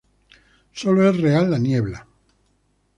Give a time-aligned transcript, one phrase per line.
[0.73, 2.07] Sólo es real la niebla, Ed.